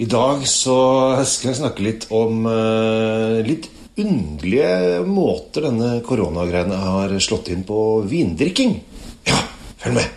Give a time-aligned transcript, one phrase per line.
[0.00, 0.78] I dag så
[1.28, 3.68] skal jeg snakke litt om uh, litt
[4.00, 8.78] underlige måter denne koronagreiene har slått inn på vindrikking.
[9.28, 9.36] Ja,
[9.82, 10.16] følg med.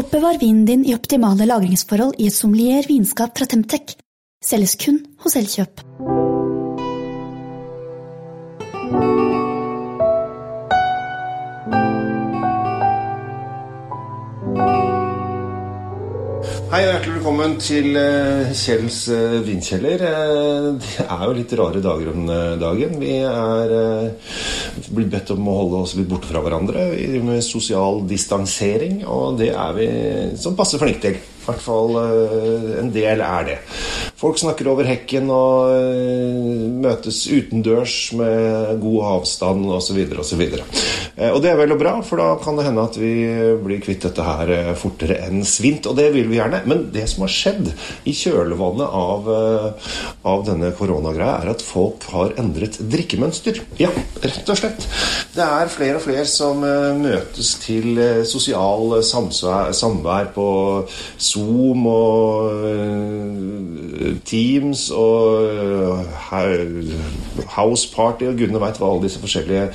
[0.00, 3.94] Oppbevar vinen din i optimale lagringsforhold i et sommelier vinskap fra Temtec.
[4.42, 5.86] Selges kun hos Elkjøp.
[16.72, 19.42] Hei og hjertelig velkommen til eh, Kjells vinkjeller.
[19.44, 20.04] vindkjeller.
[20.08, 22.30] Eh, det er jo litt rare dager om
[22.62, 22.94] dagen.
[22.96, 23.74] Vi er
[24.88, 26.86] blitt bedt om å holde oss litt borte fra hverandre.
[27.28, 29.90] Med sosial distansering, og det er vi
[30.40, 31.20] som passer flinke til.
[31.42, 31.96] I hvert fall
[32.78, 33.58] en del er det.
[34.22, 35.72] Folk snakker over hekken og
[36.84, 39.98] møtes utendørs med god avstand osv.
[40.22, 40.42] osv.
[41.32, 43.10] Og det er vel og bra, for da kan det hende at vi
[43.64, 45.88] blir kvitt dette her fortere enn svint.
[45.90, 46.62] Og det vil vi gjerne.
[46.70, 47.72] Men det som har skjedd
[48.06, 49.26] i kjølvannet av,
[50.22, 53.58] av denne koronagreia, er at folk har endret drikkemønster.
[53.82, 53.90] Ja,
[54.22, 54.86] rett og slett.
[55.34, 56.62] Det er flere og flere som
[57.02, 57.98] møtes til
[58.28, 60.46] sosial samvær på
[61.32, 62.66] Zoom og
[64.28, 66.04] Teams og
[67.56, 69.68] House Party og gudene veit hva alle disse forskjellige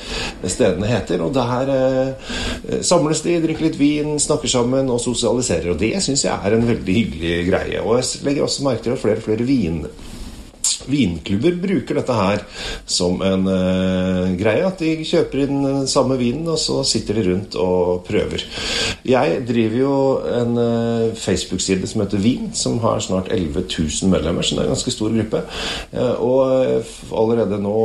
[0.50, 1.22] stedene heter.
[1.24, 5.72] Og der eh, samles de, drikker litt vin, snakker sammen og sosialiserer.
[5.72, 7.82] Og det syns jeg er en veldig hyggelig greie.
[7.82, 9.82] Og jeg legger også merke til at flere og flere vin
[10.88, 12.42] vinklubber bruker dette her
[12.88, 14.64] som en uh, greie.
[14.66, 18.44] At de kjøper inn den samme vinen, og så sitter de rundt og prøver.
[19.08, 19.94] Jeg driver jo
[20.40, 24.70] en uh, Facebook-side som heter Vin, som har snart 11 000 medlemmer, så det er
[24.70, 25.42] en ganske stor gruppe.
[25.92, 27.76] Uh, og allerede nå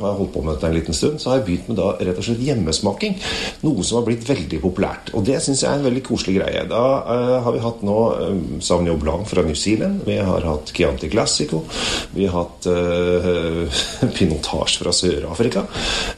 [0.00, 1.90] har jeg holdt på med dette en liten stund, så har jeg begynt med da
[1.98, 3.18] rett og slett hjemmesmaking.
[3.64, 5.12] Noe som har blitt veldig populært.
[5.16, 6.64] Og det syns jeg er en veldig koselig greie.
[6.70, 6.84] Da
[7.44, 7.98] har vi hatt nå
[8.64, 11.64] Sauvignon Blanc fra New Zealand, vi har hatt Chianti Classico.
[12.10, 13.82] vi har hatt uh,
[14.16, 15.64] pinotasje fra Sør-Afrika.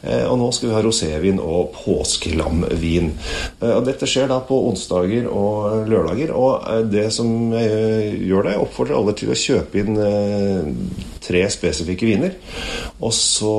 [0.02, 3.12] Uh, og nå skal vi ha rosévin og påskelamvin.
[3.62, 6.32] Uh, og dette skjer da på onsdager og lørdager.
[6.36, 10.00] Og det som gjør det, oppfordrer alle til å kjøpe inn
[11.26, 12.36] tre spesifikke viner.
[13.02, 13.52] Og så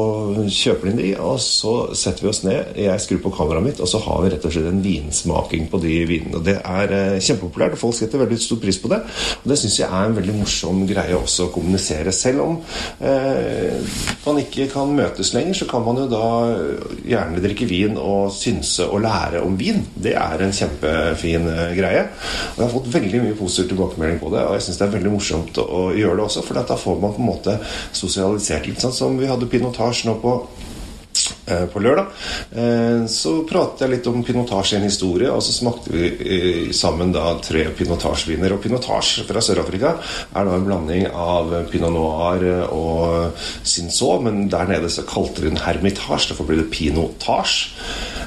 [0.50, 2.74] kjøper de de, og så setter vi oss ned.
[2.80, 5.82] Jeg skrur på kameraet mitt, og så har vi rett og slett en vinsmaking på
[5.84, 6.40] de vinene.
[6.40, 9.02] Og Det er eh, kjempepopulært, og folk setter veldig stor pris på det.
[9.44, 12.14] Og det syns jeg er en veldig morsom greie også å kommunisere.
[12.16, 12.58] Selv om
[13.02, 13.78] eh,
[14.26, 16.26] man ikke kan møtes lenger, så kan man jo da
[17.08, 19.84] gjerne drikke vin og synse og lære om vin.
[19.96, 22.08] Det er en kjempefin eh, greie.
[22.56, 24.96] Og jeg har fått veldig mye positiv tilbakemelding på det, og jeg syns det er
[24.98, 27.57] veldig morsomt å gjøre det også, for da får man på en måte
[27.92, 30.40] sosialisert litt, sånn som vi hadde pinotasje nå på
[31.48, 32.12] på lørdag.
[33.10, 37.32] Så pratet jeg litt om pinotasje i en historie, og så smakte vi sammen da
[37.44, 38.54] tre pinotasjeviner.
[38.56, 44.70] Og pinotasje fra Sør-Afrika er da en blanding av pinot noir og sinso, men der
[44.70, 47.74] nede så kalte de den hermitage, derfor blir det pinotasje.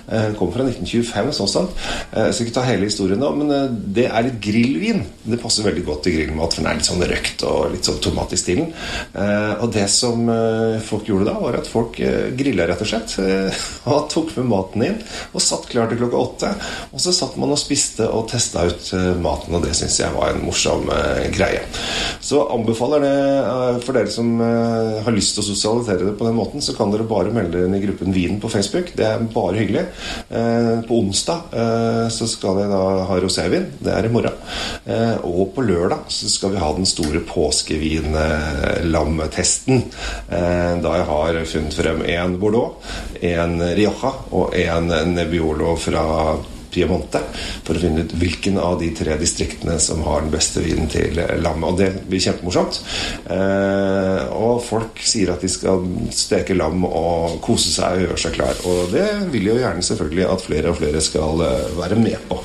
[0.08, 1.76] Den kommer fra 1925, sånn sant.
[2.14, 5.04] Jeg skal ikke ta hele historien nå, men det er litt grillvin.
[5.22, 8.00] Det passer veldig godt til grillmat, for den er litt sånn røkt og litt sånn
[8.02, 8.70] tomat i stilen.
[9.60, 10.24] Og det som
[10.86, 12.00] folk gjorde da, var at folk
[12.38, 13.16] grilla rett og slett.
[13.90, 14.98] Og tok med maten inn
[15.30, 16.52] og satt klar til klokka åtte.
[16.94, 20.34] Og så satt man og spiste og testa ut maten, og det syns jeg var
[20.34, 20.88] en morsom
[21.34, 21.62] greie.
[22.24, 23.16] Så anbefaler det
[23.84, 27.06] for dere som har lyst til å sosialisere det på den måten, så kan dere
[27.08, 28.94] bare melde dere inn i gruppen Vinen på Facebook.
[28.96, 29.86] Det er bare hyggelig.
[30.30, 31.40] På onsdag
[32.12, 33.66] så skal jeg da ha rosévin.
[33.80, 34.36] Det er i morgen.
[35.26, 39.76] Og på lørdag så skal vi ha den store påskevinlamtesten.
[40.30, 42.70] Da jeg har funnet frem en Bordeaux,
[43.20, 46.04] en Rioja og en Nebbiolo fra
[46.70, 47.22] Piemonte,
[47.66, 51.18] for å finne ut hvilken av de tre distriktene som har den beste vinen til
[51.42, 51.68] lammet.
[51.70, 52.80] Og det blir kjempemorsomt.
[53.30, 58.36] Eh, og folk sier at de skal steke lam og kose seg og gjøre seg
[58.36, 58.62] klar.
[58.70, 61.44] Og det vil jo gjerne selvfølgelig at flere og flere skal
[61.78, 62.40] være med på.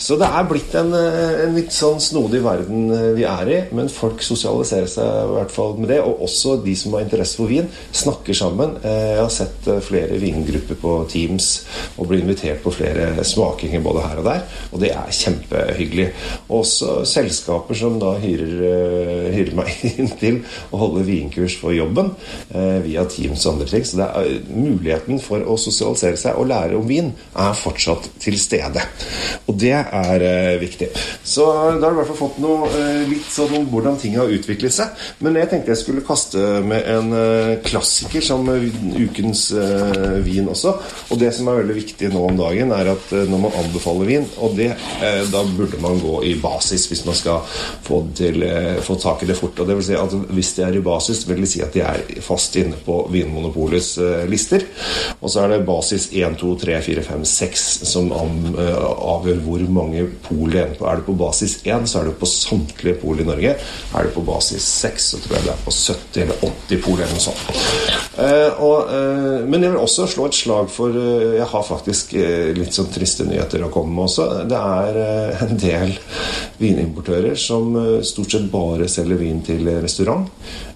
[0.00, 4.22] Så det er blitt en, en litt sånn snodig verden vi er i, men folk
[4.24, 6.00] sosialiserer seg i hvert fall med det.
[6.02, 8.76] Og også de som har interesse for vin, snakker sammen.
[8.82, 11.50] Jeg har sett flere vingrupper på Teams
[11.98, 14.42] og blir invitert på flere smaker smakinger både her og der,
[14.72, 16.08] og det er kjempehyggelig.
[16.48, 20.40] Også selskaper som da hyrer, hyrer meg inn til
[20.70, 22.12] å holde vinkurs for jobben
[22.54, 23.84] eh, via Teams og andre ting.
[23.84, 28.82] Så er, muligheten for å sosialisere seg og lære om vin er fortsatt til stede.
[29.46, 30.90] Og det er eh, viktig.
[31.24, 34.16] Så da har du i hvert fall fått noe eh, litt sånn om hvordan ting
[34.18, 35.06] har utviklet seg.
[35.24, 37.12] Men jeg tenkte jeg skulle kaste med en
[37.64, 39.50] klassiker som ukens
[40.24, 40.72] vin også.
[41.10, 44.04] Og det som er veldig viktig nå om dagen, er at når man man anbefaler
[44.04, 44.26] vin.
[44.38, 44.70] Og det,
[45.02, 47.40] eh, da burde man gå i basis hvis man skal
[47.82, 49.58] få, til, eh, få tak i det fort.
[49.58, 51.80] Og det vil si at Hvis de er i basis, vil det si at de
[51.80, 54.62] er fast inne på Vinmonopolets eh, lister.
[55.20, 60.06] Og så er det basis 1, 2, 3, 4, 5, 6 som avgjør hvor mange
[60.22, 60.86] pol det er på.
[60.86, 63.56] Er det på basis 1, så er det på samtlige pol i Norge.
[63.94, 67.00] Er det på basis 6, så tror jeg det er på 70 eller 80 pol
[67.00, 67.44] eller noe sånt.
[68.60, 68.90] Og,
[69.48, 72.12] men jeg vil også slå et slag for Jeg har faktisk
[72.56, 74.28] litt sånn triste nyheter å komme med også.
[74.50, 75.00] Det er
[75.46, 75.94] en del
[76.60, 77.72] vinimportører som
[78.06, 80.28] stort sett bare selger vin til restaurant.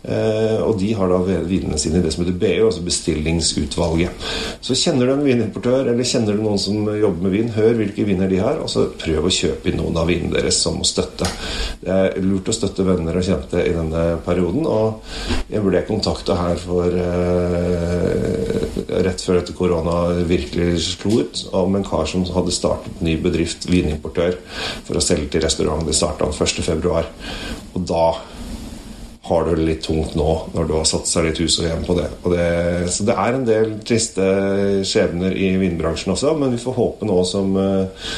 [0.04, 1.18] Eh, og de har da
[1.48, 4.26] vinene sine i det som heter BU, altså bestillingsutvalget.
[4.64, 8.04] Så kjenner du en vinimportør, eller kjenner du noen som jobber med vin, hør hvilke
[8.04, 10.88] viner de har, og så prøv å kjøpe inn noen av vinene deres som å
[10.88, 11.28] støtte.
[11.80, 16.36] Det er lurt å støtte venner og kjente i denne perioden, og jeg ble kontakta
[16.36, 17.00] her for
[18.88, 19.96] rett før dette korona
[20.28, 24.38] virkelig slo ut, om en kar som hadde startet ny bedrift, vinimportør,
[24.86, 25.84] for å selge til restaurant.
[25.86, 27.02] Det starta 1.2.
[27.74, 28.06] Og da
[29.24, 31.84] har du det litt tungt nå, når du har satt seg litt hus og hjem
[31.86, 32.08] på det.
[32.34, 32.48] det.
[32.92, 34.26] Så det er en del triste
[34.84, 38.10] skjebner i vinbransjen også, men vi får håpe nå som uh,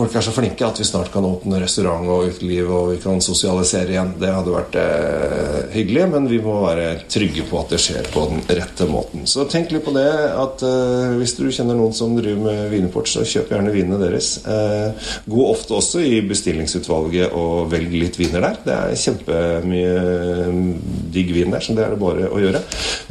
[0.00, 3.20] folk er så flinke at vi snart kan åpne restaurant og uteliv og vi kan
[3.24, 4.14] sosialisere igjen.
[4.20, 8.24] Det hadde vært eh, hyggelig, men vi må være trygge på at det skjer på
[8.30, 9.26] den rette måten.
[9.28, 13.10] Så tenk litt på det at eh, hvis du kjenner noen som driver med vinimport,
[13.10, 14.32] så kjøp gjerne vinene deres.
[14.48, 18.60] Eh, gå ofte også i bestillingsutvalget og velg litt viner der.
[18.64, 19.94] Det er kjempemye
[20.48, 20.72] mm,
[21.12, 22.62] digg vin der, så det er det bare å gjøre.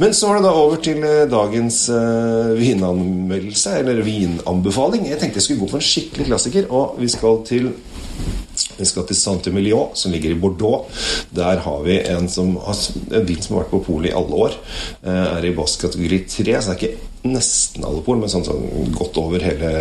[0.02, 5.06] Men så er det da over til eh, dagens eh, vinanmeldelse, eller vinanbefaling.
[5.10, 6.68] Jeg tenkte jeg skulle gå for en skikkelig klassiker.
[6.70, 7.72] Og vi skal til
[8.76, 10.88] vi skal til Saint-Emilion, som ligger i Bordeaux.
[11.36, 14.56] Der har vi en, som en vin som har vært på polet i alle år.
[15.02, 18.46] Eh, er i Boss kategori 3, så det er ikke nesten alle pol, men sånn,
[18.46, 19.72] sånn godt over hele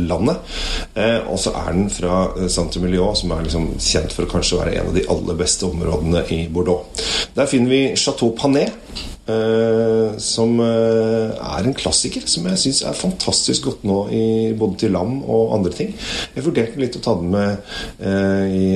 [0.00, 0.56] landet.
[0.94, 4.76] Eh, og så er den fra Saint-Emilion, som er liksom kjent for å kanskje være
[4.78, 7.08] en av de aller beste områdene i Bordeaux.
[7.36, 8.76] Der finner vi Chateau Panet.
[9.22, 14.24] Uh, som uh, er en klassiker, som jeg syns er fantastisk godt nå i,
[14.58, 15.92] både til lam og andre ting.
[16.34, 17.60] Jeg vurderte litt å ta den med
[18.02, 18.66] uh, i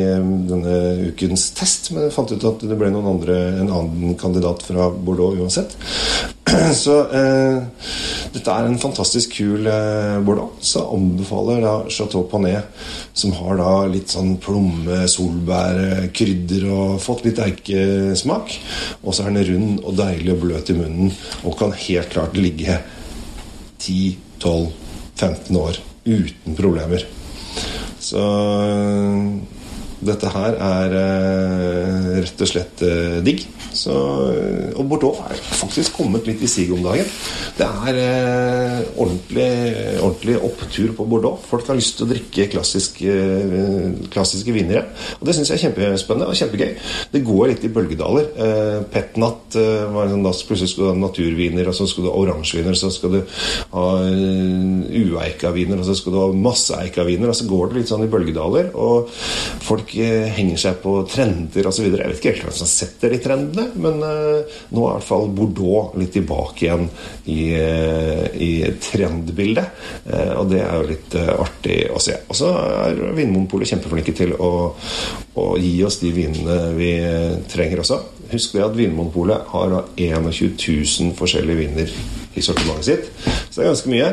[0.46, 0.76] denne
[1.10, 4.86] ukens test, men jeg fant ut at det ble noen andre, en annen kandidat fra
[4.94, 5.74] Bordeaux uansett.
[6.82, 6.94] Så
[8.34, 9.66] dette er en fantastisk kul
[10.26, 10.54] Bordeaux.
[10.62, 12.68] Så anbefaler da Chateau Panet,
[13.16, 18.54] som har da litt sånn plomme, solbær, krydder og fått litt eikesmak.
[19.02, 21.12] Og så er den rund og deilig og bløt i munnen
[21.42, 22.78] og kan helt klart ligge
[23.82, 27.06] 10-12-15 år uten problemer.
[27.98, 28.22] Så
[30.04, 33.46] dette her er eh, rett og slett eh, digg.
[33.76, 37.08] Så, og Bordeaux er faktisk kommet litt i sig om dagen.
[37.56, 39.48] Det er eh, ordentlig,
[40.00, 41.42] ordentlig, opptur på Bordeaux.
[41.48, 44.86] Folk har lyst til å drikke klassisk, eh, klassiske viner.
[45.18, 46.72] Og det syns jeg er kjempespennende og kjempegøy.
[47.12, 48.30] Det går litt i bølgedaler.
[48.46, 52.12] Eh, Petnat eh, var sånn, da plutselig skulle du ha naturviner, og så skulle du
[52.14, 53.20] ha oransjeviner, så skal du
[53.76, 53.86] ha
[55.16, 57.30] uh, ueika viner, og så skal du ha masse eikaviner.
[57.30, 58.72] Og så går det litt sånn i bølgedaler.
[58.78, 59.10] Og
[59.66, 61.88] folk eh, henger seg på trender osv.
[61.88, 65.06] Jeg vet ikke helt hvem som setter de trendene men eh, nå er i hvert
[65.06, 66.86] fall Bordeaux litt tilbake igjen
[67.32, 68.50] i, uh, i
[68.82, 69.86] trendbildet.
[70.06, 72.18] Eh, og det er jo litt artig å se.
[72.26, 76.92] Og så er Vinmonopolet kjempeflinke til å, å, gi oss de vinene vi
[77.50, 78.00] trenger også.
[78.32, 81.98] Husk det at Vinmonopolet har 21 000 forskjellige viner
[82.36, 83.10] i sortimentet sitt.
[83.50, 84.10] Så det er ganske mye.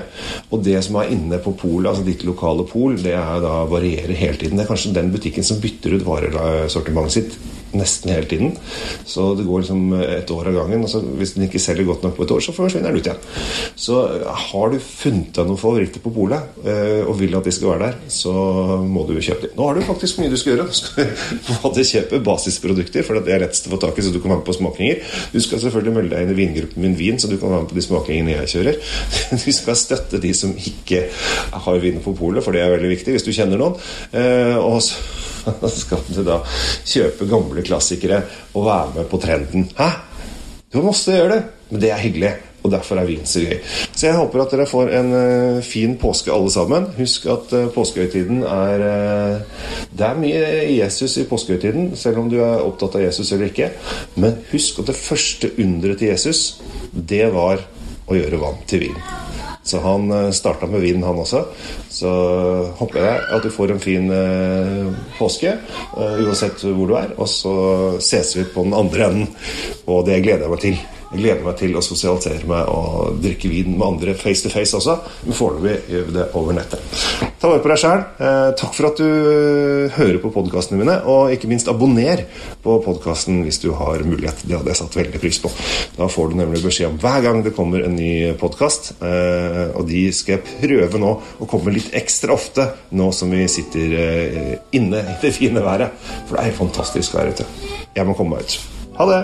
[0.51, 4.15] Og det som er inne på pol, altså ditt lokale pol, det er da varierer
[4.17, 4.57] hele tiden.
[4.57, 7.37] Det er kanskje den butikken som bytter ut varesortimentet sitt
[7.77, 8.51] nesten hele tiden.
[9.05, 10.85] Så det går liksom et år av gangen.
[10.85, 13.21] Altså, hvis den ikke selger godt nok på et år, så forsvinner den ut igjen.
[13.75, 13.99] Så
[14.49, 17.89] har du funnet deg noen favoritter på polet eh, og vil at de skal være
[17.89, 18.33] der, så
[18.83, 19.55] må du kjøpe dem.
[19.57, 20.69] Nå har du faktisk mye du skal gjøre.
[20.69, 24.21] Du skal både kjøpe basisprodukter, for det er lettest å få tak i, så du
[24.21, 25.19] kan være med på smakinger.
[25.33, 27.73] Du skal selvfølgelig melde deg inn i vingruppen Min Vin, så du kan være med
[27.73, 28.79] på de smakingene jeg kjører.
[29.43, 31.07] Du skal støtte de som ikke
[31.65, 33.77] har vinner på polet, for det er veldig viktig hvis du kjenner noen.
[34.13, 36.39] Eh, og så skal du da
[36.85, 39.69] kjøpe gamle klassikere og være med på trenden.
[39.77, 39.91] Hæ?
[40.73, 42.33] Du måtte gjøre det, men det er hyggelig.
[42.63, 43.57] Og derfor er vin så gøy.
[43.91, 46.85] Så jeg håper at dere får en uh, fin påske alle sammen.
[46.95, 52.37] Husk at uh, påskehøytiden er uh, Det er mye Jesus i påskehøytiden, selv om du
[52.39, 53.67] er opptatt av Jesus eller ikke.
[54.15, 56.61] Men husk at det første underet til Jesus,
[56.95, 57.59] det var
[58.07, 58.97] å gjøre vann til vin.
[59.63, 61.45] Så han uh, starta med vin, han også.
[61.93, 62.09] Så
[62.79, 64.87] håper jeg at du får en fin eh,
[65.19, 67.13] påske, eh, uansett hvor du er.
[67.21, 67.53] Og så
[68.01, 69.29] ses vi på den andre enden,
[69.85, 70.81] og det gleder jeg meg til.
[71.13, 74.73] Jeg gleder meg til å sosialisere meg og drikke vin med andre face to face
[74.73, 74.95] også,
[75.27, 76.95] men foreløpig gjør vi det over nettet.
[77.37, 78.01] Ta vare på deg sjæl.
[78.23, 82.23] Eh, takk for at du eh, hører på podkastene mine, og ikke minst abonner
[82.63, 84.41] på podkasten hvis du har mulighet.
[84.41, 85.53] Det hadde jeg satt veldig pris på.
[85.99, 89.85] Da får du nemlig beskjed om hver gang det kommer en ny podkast, eh, og
[89.91, 93.99] de skal jeg prøve nå å komme litt ekstra ofte nå som vi sitter
[94.73, 95.93] inne i det fine været.
[96.25, 97.45] For det er fantastisk vær ute.
[97.93, 98.61] Jeg må komme meg ut.
[98.97, 99.23] Ha det!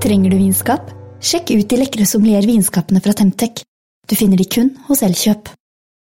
[0.00, 0.86] Trenger du vinskap?
[1.20, 3.60] Sjekk ut de lekre sommelier vinskapene fra Temtec.
[4.08, 5.50] Du finner de kun hos Elkjøp.